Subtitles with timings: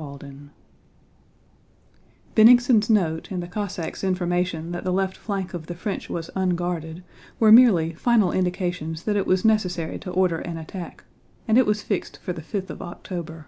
[0.00, 0.38] CHAPTER IV
[2.36, 7.02] Bennigsen's note and the Cossack's information that the left flank of the French was unguarded
[7.40, 11.02] were merely final indications that it was necessary to order an attack,
[11.48, 13.46] and it was fixed for the fifth of October.